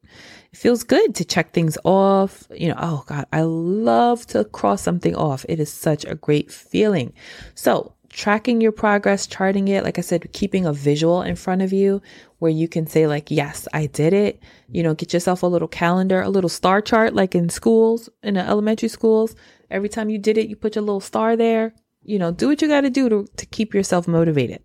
It 0.52 0.58
feels 0.58 0.84
good 0.84 1.16
to 1.16 1.26
check 1.26 1.54
things 1.54 1.78
off. 1.86 2.46
You 2.54 2.70
know, 2.70 2.76
oh 2.78 3.04
God, 3.08 3.26
I 3.32 3.42
love 3.44 4.26
to 4.28 4.44
cross 4.44 4.82
something 4.82 5.16
off. 5.16 5.46
It 5.48 5.62
is 5.62 5.72
such 5.72 6.04
a 6.04 6.16
great 6.16 6.52
feeling. 6.52 7.14
So, 7.56 7.94
tracking 8.10 8.62
your 8.62 8.72
progress, 8.72 9.26
charting 9.26 9.68
it, 9.70 9.84
like 9.84 9.98
I 9.98 10.02
said, 10.02 10.32
keeping 10.34 10.66
a 10.66 10.74
visual 10.74 11.22
in 11.22 11.36
front 11.36 11.62
of 11.62 11.74
you 11.74 12.02
where 12.40 12.52
you 12.52 12.68
can 12.68 12.88
say, 12.88 13.08
like, 13.08 13.32
yes, 13.32 13.68
I 13.74 13.88
did 13.88 14.14
it. 14.14 14.42
You 14.70 14.84
know, 14.84 14.94
get 14.94 15.14
yourself 15.14 15.44
a 15.44 15.48
little 15.48 15.68
calendar, 15.68 16.22
a 16.22 16.30
little 16.30 16.50
star 16.50 16.82
chart, 16.82 17.14
like 17.14 17.36
in 17.36 17.50
schools, 17.50 18.10
in 18.22 18.34
the 18.34 18.42
elementary 18.42 18.90
schools. 18.90 19.36
Every 19.72 19.90
time 19.90 20.10
you 20.10 20.18
did 20.18 20.38
it, 20.38 20.50
you 20.50 20.58
put 20.58 20.76
your 20.76 20.84
little 20.84 21.00
star 21.00 21.38
there 21.38 21.74
you 22.06 22.20
know, 22.20 22.32
do 22.32 22.48
what 22.48 22.62
you 22.62 22.68
got 22.68 22.82
to 22.82 22.90
do 22.90 23.10
to, 23.10 23.28
to 23.38 23.46
keep 23.48 23.74
yourself 23.74 24.08
motivated. 24.08 24.64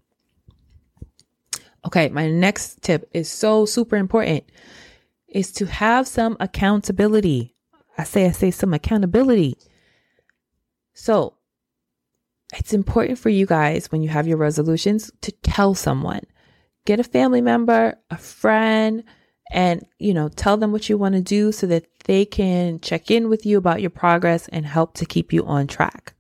Okay, 1.87 2.09
my 2.11 2.31
next 2.31 2.83
tip 2.83 3.09
is 3.15 3.31
so 3.31 3.65
super 3.65 3.97
important 3.97 4.45
is 5.29 5.51
to 5.53 5.67
have 5.67 6.07
some 6.07 6.37
accountability. 6.39 7.55
I 7.97 8.05
say 8.05 8.27
I 8.27 8.33
say 8.33 8.51
some 8.51 8.75
accountability. 8.75 9.57
So, 10.93 11.35
it's 12.53 12.75
important 12.75 13.19
for 13.19 13.29
you 13.29 13.47
guys 13.47 13.91
when 13.93 14.03
you 14.03 14.09
have 14.09 14.27
your 14.27 14.37
resolutions 14.37 15.11
to 15.23 15.33
tell 15.33 15.75
someone. 15.75 16.23
Get 16.85 17.01
a 17.01 17.05
family 17.05 17.41
member, 17.41 17.99
a 18.11 18.17
friend, 18.17 19.05
and 19.51 19.87
you 19.99 20.13
know, 20.13 20.29
tell 20.29 20.57
them 20.57 20.73
what 20.73 20.89
you 20.89 20.99
want 20.99 21.15
to 21.15 21.21
do 21.21 21.53
so 21.53 21.67
that 21.69 21.87
they 22.05 22.25
can 22.25 22.81
check 22.81 23.11
in 23.11 23.29
with 23.29 23.47
you 23.47 23.57
about 23.57 23.81
your 23.81 23.91
progress 23.91 24.49
and 24.49 24.67
help 24.67 24.95
to 24.95 25.07
keep 25.07 25.33
you 25.33 25.45
on 25.47 25.67
track. 25.67 26.15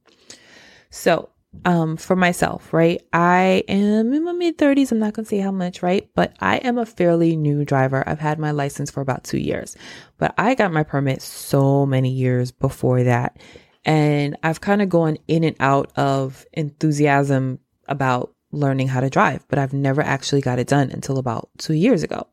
So, 0.91 1.31
um, 1.65 1.97
for 1.97 2.15
myself, 2.15 2.73
right? 2.73 3.03
I 3.13 3.65
am 3.69 4.13
in 4.13 4.25
my 4.25 4.33
mid 4.33 4.57
30s. 4.57 4.93
I'm 4.93 4.99
not 4.99 5.15
going 5.15 5.25
to 5.25 5.29
say 5.29 5.39
how 5.39 5.51
much, 5.51 5.83
right? 5.83 6.09
But 6.15 6.37
I 6.41 6.57
am 6.59 6.79
a 6.79 6.87
fairly 6.87 7.37
new 7.37 7.65
driver. 7.65 8.09
I've 8.09 8.21
had 8.21 8.39
my 8.39 8.53
license 8.53 8.91
for 8.91 9.01
about 9.01 9.25
two 9.25 9.39
years, 9.39 9.77
but 10.19 10.35
I 10.39 10.55
got 10.55 10.73
my 10.73 10.85
permit 10.85 11.23
so 11.23 11.87
many 11.87 12.11
years 12.11 12.53
before 12.53 13.03
that. 13.05 13.39
And 13.85 14.37
I've 14.43 14.61
kind 14.61 14.83
of 14.83 14.89
gone 14.89 15.17
in 15.27 15.43
and 15.43 15.57
out 15.59 15.91
of 15.97 16.47
enthusiasm 16.53 17.59
about 17.89 18.33
learning 18.53 18.89
how 18.89 19.01
to 19.01 19.11
drive, 19.11 19.47
but 19.49 19.59
I've 19.59 19.73
never 19.73 20.03
actually 20.03 20.41
got 20.41 20.59
it 20.59 20.67
done 20.67 20.91
until 20.91 21.19
about 21.19 21.49
two 21.59 21.75
years 21.75 22.03
ago. 22.03 22.27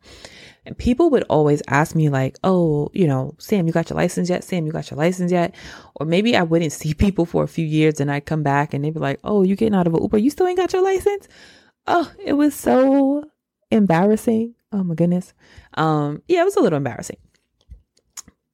And 0.68 0.78
people 0.78 1.10
would 1.12 1.24
always 1.30 1.64
ask 1.70 1.96
me, 1.96 2.10
like, 2.10 2.38
oh, 2.44 2.90
you 2.94 3.08
know, 3.08 3.34
Sam, 3.40 3.68
you 3.68 3.74
got 3.74 3.90
your 3.90 3.96
license 3.96 4.30
yet? 4.30 4.44
Sam, 4.44 4.66
you 4.66 4.74
got 4.74 4.92
your 4.92 4.98
license 4.98 5.32
yet? 5.32 5.56
Or 5.96 6.06
maybe 6.06 6.36
I 6.36 6.44
wouldn't 6.44 6.74
see 6.74 6.94
people 7.06 7.26
for 7.26 7.42
a 7.44 7.48
few 7.48 7.66
years 7.66 8.02
and 8.02 8.12
I'd 8.12 8.26
come 8.26 8.44
back 8.44 8.74
and 8.74 8.84
they'd 8.84 8.94
be 8.94 9.00
like, 9.00 9.22
oh, 9.24 9.44
you 9.44 9.56
getting 9.56 9.76
out 9.76 9.88
of 9.88 9.94
an 9.94 10.02
Uber? 10.02 10.18
You 10.18 10.30
still 10.30 10.46
ain't 10.46 10.58
got 10.58 10.74
your 10.74 10.84
license? 10.84 11.30
Oh, 11.88 12.12
it 12.22 12.34
was 12.34 12.54
so 12.54 13.24
embarrassing. 13.72 14.56
Oh 14.74 14.84
my 14.84 14.94
goodness. 14.94 15.34
Um, 15.76 16.22
yeah, 16.28 16.42
it 16.42 16.46
was 16.46 16.58
a 16.58 16.60
little 16.60 16.78
embarrassing. 16.78 17.18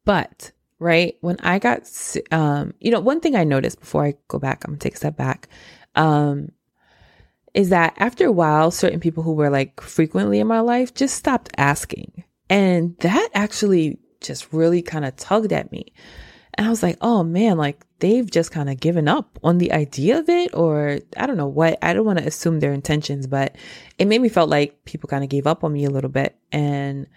But 0.05 0.51
right 0.77 1.15
when 1.21 1.37
I 1.39 1.57
got, 1.57 1.89
um, 2.31 2.75
you 2.79 2.91
know, 2.91 2.99
one 2.99 3.21
thing 3.21 3.35
I 3.35 3.43
noticed 3.43 3.79
before 3.79 4.05
I 4.05 4.13
go 4.27 4.37
back, 4.37 4.63
I'm 4.63 4.73
gonna 4.73 4.77
take 4.79 4.93
a 4.93 4.97
step 4.97 5.17
back. 5.17 5.49
Um, 5.95 6.49
is 7.53 7.69
that 7.69 7.93
after 7.97 8.25
a 8.25 8.31
while, 8.31 8.71
certain 8.71 8.99
people 8.99 9.23
who 9.23 9.33
were 9.33 9.49
like 9.49 9.79
frequently 9.81 10.39
in 10.39 10.47
my 10.47 10.59
life 10.59 10.93
just 10.93 11.15
stopped 11.15 11.49
asking. 11.57 12.23
And 12.49 12.97
that 12.99 13.29
actually 13.33 13.99
just 14.21 14.51
really 14.53 14.81
kind 14.81 15.05
of 15.05 15.15
tugged 15.15 15.53
at 15.53 15.71
me. 15.71 15.93
And 16.55 16.67
I 16.67 16.69
was 16.69 16.83
like, 16.83 16.97
oh 17.01 17.23
man, 17.23 17.57
like 17.57 17.85
they've 17.99 18.29
just 18.29 18.51
kind 18.51 18.69
of 18.69 18.79
given 18.79 19.07
up 19.07 19.39
on 19.43 19.57
the 19.57 19.71
idea 19.71 20.19
of 20.19 20.29
it, 20.29 20.53
or 20.53 20.99
I 21.17 21.25
don't 21.25 21.37
know 21.37 21.47
what. 21.47 21.79
I 21.81 21.93
don't 21.93 22.05
want 22.05 22.19
to 22.19 22.27
assume 22.27 22.59
their 22.59 22.73
intentions, 22.73 23.27
but 23.27 23.55
it 23.97 24.07
made 24.07 24.21
me 24.21 24.29
felt 24.29 24.49
like 24.49 24.85
people 24.85 25.07
kind 25.07 25.23
of 25.23 25.29
gave 25.29 25.47
up 25.47 25.63
on 25.63 25.73
me 25.73 25.85
a 25.85 25.89
little 25.89 26.11
bit. 26.11 26.35
And 26.51 27.07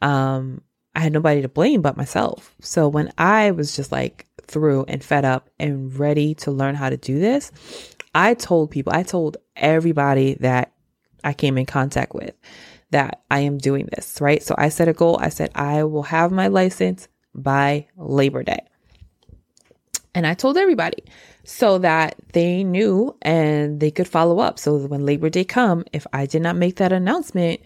um, 0.00 0.62
I 0.94 1.00
had 1.00 1.12
nobody 1.12 1.42
to 1.42 1.48
blame 1.48 1.82
but 1.82 1.96
myself. 1.96 2.54
So 2.60 2.88
when 2.88 3.12
I 3.18 3.50
was 3.50 3.76
just 3.76 3.92
like 3.92 4.26
through 4.46 4.84
and 4.88 5.04
fed 5.04 5.24
up 5.24 5.50
and 5.58 5.94
ready 5.98 6.34
to 6.36 6.50
learn 6.50 6.74
how 6.74 6.88
to 6.88 6.96
do 6.96 7.18
this, 7.18 7.52
I 8.16 8.32
told 8.32 8.70
people, 8.70 8.94
I 8.94 9.02
told 9.02 9.36
everybody 9.56 10.34
that 10.40 10.72
I 11.22 11.34
came 11.34 11.58
in 11.58 11.66
contact 11.66 12.14
with 12.14 12.34
that 12.90 13.22
I 13.30 13.40
am 13.40 13.58
doing 13.58 13.90
this, 13.92 14.22
right? 14.22 14.42
So 14.42 14.54
I 14.56 14.70
set 14.70 14.88
a 14.88 14.94
goal. 14.94 15.18
I 15.20 15.28
said, 15.28 15.50
I 15.54 15.84
will 15.84 16.04
have 16.04 16.32
my 16.32 16.48
license 16.48 17.08
by 17.34 17.88
Labor 17.94 18.42
Day. 18.42 18.64
And 20.14 20.26
I 20.26 20.32
told 20.32 20.56
everybody 20.56 21.04
so 21.44 21.76
that 21.78 22.16
they 22.32 22.64
knew 22.64 23.14
and 23.20 23.80
they 23.80 23.90
could 23.90 24.08
follow 24.08 24.38
up. 24.38 24.58
So 24.58 24.78
when 24.78 25.04
Labor 25.04 25.28
Day 25.28 25.44
come, 25.44 25.84
if 25.92 26.06
I 26.14 26.24
did 26.24 26.40
not 26.40 26.56
make 26.56 26.76
that 26.76 26.92
announcement, 26.92 27.60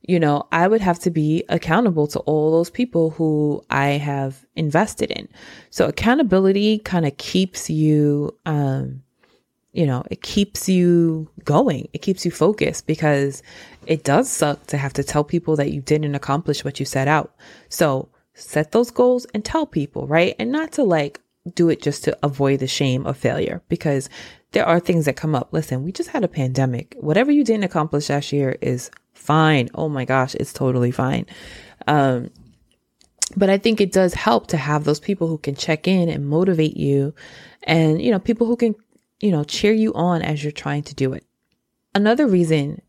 you 0.00 0.18
know, 0.18 0.48
I 0.50 0.66
would 0.66 0.80
have 0.80 0.98
to 1.00 1.10
be 1.10 1.44
accountable 1.50 2.06
to 2.06 2.20
all 2.20 2.52
those 2.52 2.70
people 2.70 3.10
who 3.10 3.62
I 3.68 3.88
have 3.88 4.46
invested 4.56 5.10
in. 5.10 5.28
So 5.68 5.88
accountability 5.88 6.78
kind 6.78 7.04
of 7.04 7.18
keeps 7.18 7.68
you 7.68 8.34
um 8.46 9.02
you 9.72 9.86
know, 9.86 10.02
it 10.10 10.22
keeps 10.22 10.68
you 10.68 11.28
going. 11.44 11.88
It 11.92 12.02
keeps 12.02 12.24
you 12.24 12.30
focused 12.30 12.86
because 12.86 13.42
it 13.86 14.04
does 14.04 14.28
suck 14.28 14.66
to 14.66 14.76
have 14.76 14.92
to 14.94 15.04
tell 15.04 15.24
people 15.24 15.56
that 15.56 15.70
you 15.70 15.80
didn't 15.80 16.14
accomplish 16.14 16.64
what 16.64 16.80
you 16.80 16.86
set 16.86 17.08
out. 17.08 17.34
So 17.68 18.08
set 18.34 18.72
those 18.72 18.90
goals 18.90 19.26
and 19.32 19.44
tell 19.44 19.66
people, 19.66 20.06
right? 20.06 20.34
And 20.38 20.50
not 20.50 20.72
to 20.72 20.82
like 20.82 21.20
do 21.54 21.68
it 21.68 21.82
just 21.82 22.04
to 22.04 22.18
avoid 22.22 22.60
the 22.60 22.66
shame 22.66 23.06
of 23.06 23.16
failure 23.16 23.62
because 23.68 24.08
there 24.52 24.66
are 24.66 24.80
things 24.80 25.04
that 25.04 25.16
come 25.16 25.34
up. 25.34 25.52
Listen, 25.52 25.84
we 25.84 25.92
just 25.92 26.10
had 26.10 26.24
a 26.24 26.28
pandemic. 26.28 26.96
Whatever 26.98 27.30
you 27.30 27.44
didn't 27.44 27.64
accomplish 27.64 28.10
last 28.10 28.32
year 28.32 28.56
is 28.60 28.90
fine. 29.14 29.68
Oh 29.74 29.88
my 29.88 30.04
gosh, 30.04 30.34
it's 30.34 30.52
totally 30.52 30.90
fine. 30.90 31.26
Um, 31.86 32.30
but 33.36 33.48
I 33.48 33.58
think 33.58 33.80
it 33.80 33.92
does 33.92 34.14
help 34.14 34.48
to 34.48 34.56
have 34.56 34.82
those 34.82 34.98
people 34.98 35.28
who 35.28 35.38
can 35.38 35.54
check 35.54 35.86
in 35.86 36.08
and 36.08 36.28
motivate 36.28 36.76
you 36.76 37.14
and, 37.62 38.02
you 38.02 38.10
know, 38.10 38.18
people 38.18 38.48
who 38.48 38.56
can 38.56 38.74
you 39.20 39.30
know, 39.30 39.44
cheer 39.44 39.72
you 39.72 39.92
on 39.94 40.22
as 40.22 40.42
you're 40.42 40.52
trying 40.52 40.82
to 40.84 40.94
do 40.94 41.12
it. 41.12 41.24
Another 41.94 42.26
reason 42.26 42.80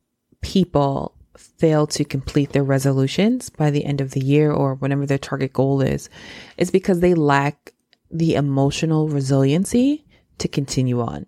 people 0.41 1.15
fail 1.37 1.87
to 1.87 2.03
complete 2.03 2.51
their 2.51 2.63
resolutions 2.63 3.49
by 3.49 3.69
the 3.71 3.85
end 3.85 4.01
of 4.01 4.11
the 4.11 4.19
year 4.19 4.51
or 4.51 4.75
whatever 4.75 5.05
their 5.05 5.17
target 5.17 5.53
goal 5.53 5.81
is, 5.81 6.09
is 6.57 6.71
because 6.71 6.99
they 6.99 7.13
lack 7.13 7.73
the 8.09 8.35
emotional 8.35 9.07
resiliency 9.07 10.05
to 10.37 10.47
continue 10.47 11.01
on. 11.01 11.25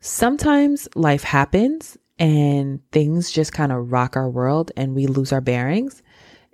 Sometimes 0.00 0.88
life 0.94 1.22
happens 1.22 1.96
and 2.18 2.80
things 2.92 3.30
just 3.30 3.52
kind 3.52 3.72
of 3.72 3.90
rock 3.90 4.16
our 4.16 4.28
world 4.28 4.70
and 4.76 4.94
we 4.94 5.06
lose 5.06 5.32
our 5.32 5.40
bearings 5.40 6.02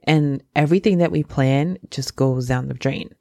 and 0.05 0.43
everything 0.55 0.99
that 0.99 1.13
we 1.13 1.23
plan 1.23 1.79
just 1.91 2.17
goes 2.17 2.47
down 2.47 2.69
the 2.69 2.75
drain. 2.75 3.15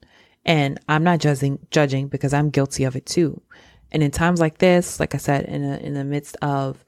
And 0.44 0.80
I'm 0.88 1.04
not 1.04 1.20
judging 1.20 1.58
judging 1.70 2.08
because 2.08 2.32
I'm 2.32 2.50
guilty 2.50 2.84
of 2.84 2.96
it 2.96 3.04
too. 3.06 3.42
And 3.92 4.02
in 4.02 4.10
times 4.10 4.40
like 4.40 4.58
this, 4.58 5.00
like 5.00 5.14
I 5.14 5.18
said, 5.18 5.44
in 5.46 5.64
a, 5.64 5.76
in 5.78 5.94
the 5.94 6.04
midst 6.04 6.36
of 6.42 6.84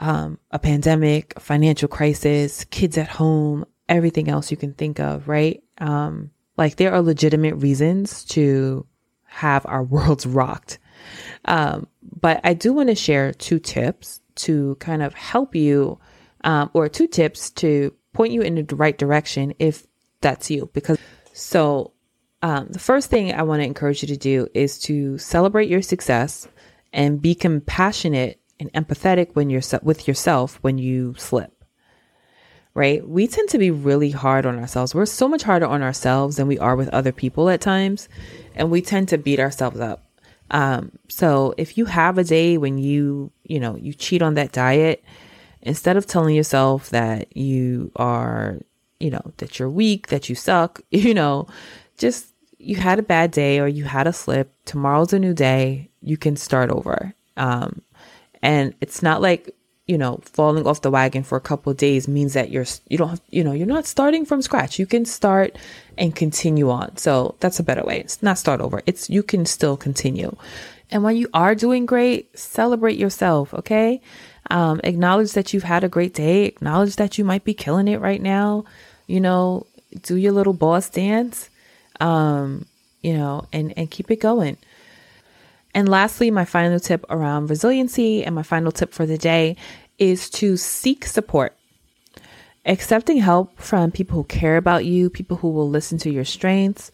um, 0.00 0.38
a 0.50 0.58
pandemic, 0.58 1.38
financial 1.40 1.88
crisis, 1.88 2.64
kids 2.64 2.98
at 2.98 3.08
home, 3.08 3.64
everything 3.88 4.28
else 4.28 4.50
you 4.50 4.56
can 4.56 4.74
think 4.74 5.00
of, 5.00 5.28
right? 5.28 5.62
Um, 5.78 6.30
like 6.56 6.76
there 6.76 6.92
are 6.92 7.02
legitimate 7.02 7.56
reasons 7.56 8.24
to 8.26 8.86
have 9.24 9.66
our 9.66 9.82
worlds 9.94 10.26
rocked. 10.26 10.78
Um, 11.44 11.86
but 12.02 12.40
I 12.44 12.54
do 12.54 12.72
want 12.72 12.88
to 12.88 12.94
share 12.94 13.32
two 13.32 13.58
tips 13.58 14.20
to 14.36 14.76
kind 14.76 15.02
of 15.02 15.14
help 15.14 15.54
you, 15.54 15.98
um, 16.44 16.70
or 16.74 16.88
two 16.88 17.06
tips 17.06 17.50
to 17.50 17.94
point 18.12 18.32
you 18.32 18.42
in 18.42 18.66
the 18.66 18.76
right 18.76 18.96
direction 18.96 19.54
if 19.58 19.86
that's 20.20 20.50
you. 20.50 20.70
Because 20.72 20.98
so 21.32 21.92
um, 22.42 22.68
the 22.68 22.78
first 22.78 23.10
thing 23.10 23.32
I 23.32 23.42
want 23.42 23.60
to 23.60 23.66
encourage 23.66 24.02
you 24.02 24.08
to 24.08 24.16
do 24.16 24.48
is 24.54 24.78
to 24.80 25.18
celebrate 25.18 25.68
your 25.68 25.82
success 25.82 26.46
and 26.92 27.20
be 27.20 27.34
compassionate 27.34 28.40
and 28.58 28.72
empathetic 28.72 29.34
when 29.34 29.50
you're 29.50 29.62
with 29.82 30.08
yourself 30.08 30.58
when 30.62 30.78
you 30.78 31.14
slip. 31.18 31.52
Right? 32.74 33.06
We 33.06 33.26
tend 33.26 33.48
to 33.50 33.58
be 33.58 33.70
really 33.70 34.10
hard 34.10 34.44
on 34.44 34.58
ourselves. 34.58 34.94
We're 34.94 35.06
so 35.06 35.28
much 35.28 35.42
harder 35.42 35.66
on 35.66 35.82
ourselves 35.82 36.36
than 36.36 36.46
we 36.46 36.58
are 36.58 36.76
with 36.76 36.90
other 36.90 37.12
people 37.12 37.48
at 37.48 37.62
times, 37.62 38.06
and 38.54 38.70
we 38.70 38.82
tend 38.82 39.08
to 39.08 39.18
beat 39.18 39.40
ourselves 39.40 39.80
up. 39.80 40.06
Um, 40.50 40.92
so 41.08 41.54
if 41.56 41.78
you 41.78 41.86
have 41.86 42.18
a 42.18 42.24
day 42.24 42.58
when 42.58 42.76
you, 42.76 43.32
you 43.44 43.60
know, 43.60 43.76
you 43.76 43.94
cheat 43.94 44.20
on 44.20 44.34
that 44.34 44.52
diet, 44.52 45.02
instead 45.62 45.96
of 45.96 46.06
telling 46.06 46.34
yourself 46.34 46.90
that 46.90 47.34
you 47.36 47.90
are, 47.96 48.60
you 49.00 49.10
know, 49.10 49.32
that 49.38 49.58
you're 49.58 49.70
weak, 49.70 50.08
that 50.08 50.28
you 50.28 50.34
suck, 50.34 50.80
you 50.90 51.14
know, 51.14 51.48
just 51.98 52.28
you 52.58 52.76
had 52.76 52.98
a 52.98 53.02
bad 53.02 53.30
day 53.30 53.60
or 53.60 53.68
you 53.68 53.84
had 53.84 54.06
a 54.06 54.12
slip, 54.12 54.52
tomorrow's 54.64 55.12
a 55.12 55.18
new 55.18 55.34
day, 55.34 55.90
you 56.02 56.16
can 56.16 56.36
start 56.36 56.70
over. 56.70 57.14
Um, 57.36 57.82
and 58.42 58.74
it's 58.80 59.02
not 59.02 59.20
like, 59.20 59.54
you 59.86 59.96
know, 59.96 60.20
falling 60.24 60.66
off 60.66 60.82
the 60.82 60.90
wagon 60.90 61.22
for 61.22 61.36
a 61.36 61.40
couple 61.40 61.72
days 61.72 62.08
means 62.08 62.32
that 62.32 62.50
you're, 62.50 62.64
you 62.88 62.98
don't 62.98 63.10
have, 63.10 63.20
you 63.30 63.44
know, 63.44 63.52
you're 63.52 63.66
not 63.66 63.86
starting 63.86 64.24
from 64.24 64.42
scratch. 64.42 64.78
You 64.78 64.86
can 64.86 65.04
start 65.04 65.56
and 65.96 66.14
continue 66.14 66.70
on. 66.70 66.96
So 66.96 67.36
that's 67.40 67.60
a 67.60 67.62
better 67.62 67.84
way. 67.84 68.00
It's 68.00 68.22
not 68.22 68.38
start 68.38 68.60
over. 68.60 68.82
It's, 68.86 69.08
you 69.08 69.22
can 69.22 69.46
still 69.46 69.76
continue. 69.76 70.34
And 70.90 71.04
when 71.04 71.16
you 71.16 71.28
are 71.34 71.54
doing 71.54 71.86
great, 71.86 72.36
celebrate 72.36 72.98
yourself. 72.98 73.54
Okay. 73.54 74.00
Um, 74.50 74.80
acknowledge 74.82 75.32
that 75.32 75.52
you've 75.52 75.64
had 75.64 75.84
a 75.84 75.88
great 75.88 76.14
day. 76.14 76.44
Acknowledge 76.44 76.96
that 76.96 77.18
you 77.18 77.24
might 77.24 77.44
be 77.44 77.54
killing 77.54 77.88
it 77.88 78.00
right 78.00 78.22
now. 78.22 78.64
You 79.06 79.20
know, 79.20 79.66
do 80.02 80.16
your 80.16 80.32
little 80.32 80.52
boss 80.52 80.88
dance 80.88 81.48
um, 82.00 82.66
you 83.02 83.14
know, 83.14 83.46
and, 83.52 83.72
and 83.76 83.90
keep 83.90 84.10
it 84.10 84.20
going. 84.20 84.56
And 85.74 85.88
lastly, 85.88 86.30
my 86.30 86.44
final 86.44 86.80
tip 86.80 87.04
around 87.10 87.50
resiliency 87.50 88.24
and 88.24 88.34
my 88.34 88.42
final 88.42 88.72
tip 88.72 88.94
for 88.94 89.04
the 89.04 89.18
day 89.18 89.56
is 89.98 90.30
to 90.30 90.56
seek 90.56 91.04
support. 91.04 91.54
Accepting 92.64 93.18
help 93.18 93.60
from 93.60 93.92
people 93.92 94.16
who 94.16 94.24
care 94.24 94.56
about 94.56 94.84
you, 94.84 95.08
people 95.10 95.36
who 95.36 95.50
will 95.50 95.68
listen 95.68 95.98
to 95.98 96.10
your 96.10 96.24
strengths, 96.24 96.90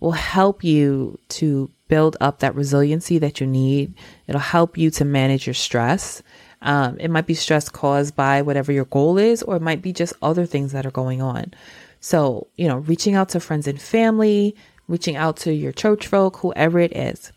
will 0.00 0.12
help 0.12 0.62
you 0.62 1.18
to 1.30 1.70
build 1.88 2.16
up 2.20 2.40
that 2.40 2.54
resiliency 2.54 3.18
that 3.18 3.40
you 3.40 3.46
need. 3.46 3.94
It'll 4.26 4.40
help 4.40 4.76
you 4.76 4.90
to 4.90 5.04
manage 5.04 5.46
your 5.46 5.54
stress. 5.54 6.22
Um, 6.62 6.98
it 6.98 7.10
might 7.10 7.26
be 7.26 7.34
stress 7.34 7.68
caused 7.68 8.14
by 8.14 8.42
whatever 8.42 8.72
your 8.72 8.84
goal 8.84 9.18
is, 9.18 9.42
or 9.42 9.56
it 9.56 9.62
might 9.62 9.82
be 9.82 9.92
just 9.92 10.14
other 10.22 10.46
things 10.46 10.72
that 10.72 10.86
are 10.86 10.90
going 10.90 11.22
on. 11.22 11.54
So, 12.00 12.48
you 12.56 12.68
know, 12.68 12.78
reaching 12.78 13.14
out 13.14 13.30
to 13.30 13.40
friends 13.40 13.66
and 13.66 13.80
family, 13.80 14.54
reaching 14.88 15.16
out 15.16 15.36
to 15.38 15.52
your 15.52 15.72
church 15.72 16.06
folk, 16.06 16.38
whoever 16.38 16.78
it 16.78 16.96
is. 16.96 17.32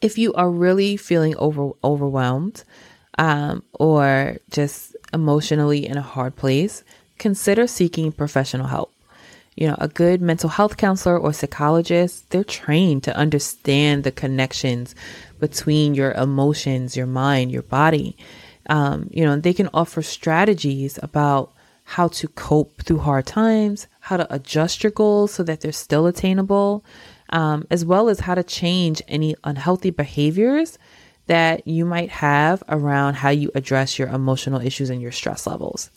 If 0.00 0.16
you 0.16 0.32
are 0.34 0.50
really 0.50 0.96
feeling 0.96 1.36
over 1.36 1.72
overwhelmed 1.82 2.64
um, 3.18 3.64
or 3.72 4.38
just 4.50 4.96
emotionally 5.12 5.86
in 5.86 5.96
a 5.96 6.02
hard 6.02 6.36
place, 6.36 6.84
consider 7.18 7.66
seeking 7.66 8.12
professional 8.12 8.68
help. 8.68 8.92
You 9.56 9.66
know, 9.66 9.76
a 9.78 9.88
good 9.88 10.22
mental 10.22 10.50
health 10.50 10.76
counselor 10.76 11.18
or 11.18 11.32
psychologist, 11.32 12.30
they're 12.30 12.44
trained 12.44 13.02
to 13.04 13.16
understand 13.16 14.04
the 14.04 14.12
connections 14.12 14.94
between 15.40 15.96
your 15.96 16.12
emotions, 16.12 16.96
your 16.96 17.08
mind, 17.08 17.50
your 17.50 17.62
body. 17.62 18.16
Um, 18.70 19.08
you 19.10 19.24
know, 19.24 19.36
they 19.36 19.52
can 19.52 19.68
offer 19.74 20.00
strategies 20.00 20.98
about 21.02 21.52
how 21.88 22.06
to 22.06 22.28
cope 22.28 22.82
through 22.82 22.98
hard 22.98 23.24
times, 23.24 23.86
how 24.00 24.18
to 24.18 24.34
adjust 24.34 24.84
your 24.84 24.90
goals 24.90 25.32
so 25.32 25.42
that 25.42 25.62
they're 25.62 25.72
still 25.72 26.06
attainable, 26.06 26.84
um, 27.30 27.66
as 27.70 27.82
well 27.82 28.10
as 28.10 28.20
how 28.20 28.34
to 28.34 28.42
change 28.42 29.00
any 29.08 29.34
unhealthy 29.42 29.88
behaviors 29.88 30.78
that 31.28 31.66
you 31.66 31.86
might 31.86 32.10
have 32.10 32.62
around 32.68 33.14
how 33.14 33.30
you 33.30 33.50
address 33.54 33.98
your 33.98 34.08
emotional 34.08 34.60
issues 34.60 34.90
and 34.90 35.00
your 35.00 35.10
stress 35.10 35.46
levels. 35.46 35.90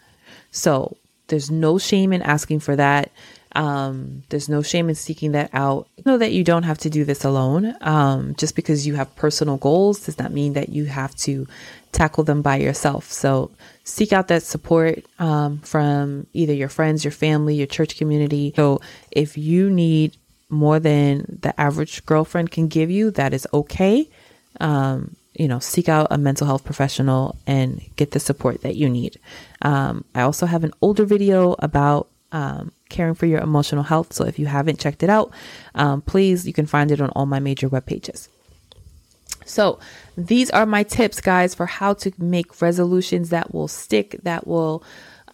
So, 0.49 0.95
there's 1.27 1.51
no 1.51 1.77
shame 1.77 2.13
in 2.13 2.21
asking 2.21 2.61
for 2.61 2.77
that. 2.77 3.11
Um, 3.53 4.23
there's 4.29 4.49
no 4.49 4.61
shame 4.61 4.89
in 4.89 4.95
seeking 4.95 5.33
that 5.33 5.49
out. 5.53 5.87
Know 6.05 6.17
that 6.17 6.31
you 6.31 6.43
don't 6.43 6.63
have 6.63 6.77
to 6.79 6.89
do 6.89 7.03
this 7.03 7.25
alone. 7.25 7.75
Um, 7.81 8.35
just 8.35 8.55
because 8.55 8.87
you 8.87 8.95
have 8.95 9.13
personal 9.15 9.57
goals 9.57 10.05
does 10.05 10.17
not 10.17 10.31
mean 10.31 10.53
that 10.53 10.69
you 10.69 10.85
have 10.85 11.15
to 11.17 11.47
tackle 11.91 12.23
them 12.23 12.41
by 12.41 12.57
yourself. 12.57 13.11
So 13.11 13.51
seek 13.83 14.13
out 14.13 14.29
that 14.29 14.43
support 14.43 15.03
um, 15.19 15.59
from 15.59 16.27
either 16.33 16.53
your 16.53 16.69
friends, 16.69 17.03
your 17.03 17.11
family, 17.11 17.55
your 17.55 17.67
church 17.67 17.97
community. 17.97 18.53
So 18.55 18.79
if 19.11 19.37
you 19.37 19.69
need 19.69 20.15
more 20.49 20.79
than 20.79 21.39
the 21.41 21.59
average 21.59 22.05
girlfriend 22.05 22.51
can 22.51 22.67
give 22.67 22.89
you, 22.89 23.11
that 23.11 23.33
is 23.33 23.47
okay. 23.53 24.09
Um, 24.59 25.15
you 25.33 25.47
know, 25.47 25.59
seek 25.59 25.87
out 25.87 26.07
a 26.11 26.17
mental 26.17 26.45
health 26.45 26.63
professional 26.63 27.37
and 27.47 27.81
get 27.95 28.11
the 28.11 28.19
support 28.19 28.61
that 28.61 28.75
you 28.75 28.89
need. 28.89 29.17
Um, 29.61 30.03
I 30.13 30.21
also 30.21 30.45
have 30.45 30.63
an 30.63 30.73
older 30.81 31.05
video 31.05 31.55
about 31.59 32.09
um, 32.31 32.71
caring 32.91 33.15
for 33.15 33.25
your 33.25 33.39
emotional 33.39 33.83
health. 33.83 34.13
So 34.13 34.25
if 34.25 34.37
you 34.37 34.45
haven't 34.45 34.79
checked 34.79 35.01
it 35.01 35.09
out, 35.09 35.31
um, 35.73 36.01
please, 36.01 36.45
you 36.45 36.53
can 36.53 36.67
find 36.67 36.91
it 36.91 37.01
on 37.01 37.09
all 37.11 37.25
my 37.25 37.39
major 37.39 37.67
web 37.67 37.87
pages. 37.87 38.29
So, 39.43 39.79
these 40.15 40.49
are 40.51 40.65
my 40.65 40.83
tips, 40.83 41.19
guys, 41.19 41.55
for 41.55 41.65
how 41.65 41.93
to 41.95 42.11
make 42.17 42.61
resolutions 42.61 43.31
that 43.31 43.53
will 43.53 43.67
stick, 43.67 44.17
that 44.23 44.45
will 44.45 44.83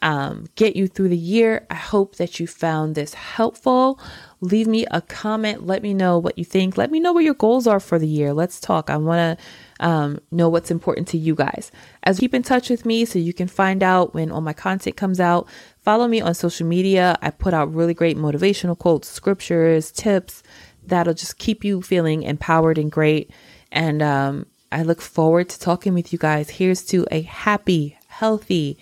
um, 0.02 0.48
get 0.56 0.76
you 0.76 0.88
through 0.88 1.10
the 1.10 1.18
year. 1.18 1.66
I 1.70 1.76
hope 1.76 2.16
that 2.16 2.40
you 2.40 2.48
found 2.48 2.96
this 2.96 3.14
helpful. 3.14 4.00
Leave 4.42 4.68
me 4.68 4.86
a 4.92 5.02
comment. 5.02 5.66
Let 5.66 5.82
me 5.84 5.94
know 5.94 6.18
what 6.18 6.38
you 6.38 6.46
think. 6.46 6.78
Let 6.78 6.92
me 6.92 7.00
know 7.00 7.12
what 7.12 7.24
your 7.24 7.34
goals 7.34 7.68
are 7.68 7.80
for 7.80 8.00
the 8.00 8.08
year. 8.08 8.34
Let's 8.34 8.60
talk. 8.60 8.90
I 8.90 8.98
want 8.98 9.40
to 9.40 9.46
um, 9.80 10.20
know 10.32 10.50
what's 10.50 10.72
important 10.72 11.08
to 11.10 11.18
you 11.18 11.36
guys. 11.36 11.72
As 12.04 12.20
keep 12.20 12.34
in 12.34 12.44
touch 12.44 12.70
with 12.70 12.86
me 12.86 13.06
so 13.06 13.20
you 13.20 13.34
can 13.34 13.48
find 13.48 13.84
out 13.84 14.14
when 14.14 14.32
all 14.32 14.42
my 14.42 14.54
content 14.54 14.98
comes 14.98 15.20
out. 15.20 15.48
Follow 15.82 16.08
me 16.08 16.22
on 16.22 16.34
social 16.34 16.68
media. 16.68 17.18
I 17.22 17.30
put 17.30 17.54
out 17.54 17.74
really 17.74 17.94
great 17.94 18.18
motivational 18.18 18.78
quotes, 18.78 19.08
scriptures, 19.08 19.92
tips 19.92 20.44
that'll 20.88 21.14
just 21.14 21.38
keep 21.38 21.64
you 21.64 21.82
feeling 21.82 22.24
empowered 22.24 22.78
and 22.78 22.92
great. 22.92 23.30
And 23.72 24.02
um, 24.02 24.46
I 24.72 24.84
look 24.84 25.02
forward 25.02 25.50
to 25.50 25.60
talking 25.60 25.94
with 25.94 26.12
you 26.12 26.20
guys. 26.20 26.50
Here's 26.50 26.84
to 26.88 27.06
a 27.12 27.22
happy, 27.22 27.98
healthy, 28.08 28.78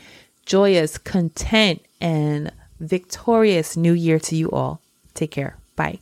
joyous, 0.46 0.98
content, 0.98 1.82
and 2.00 2.52
victorious 2.80 3.75
new 3.75 3.94
year 3.94 4.20
to 4.20 4.36
you 4.36 4.50
all. 4.52 4.82
Take 5.14 5.32
care. 5.32 5.58
Bye. 5.75 6.00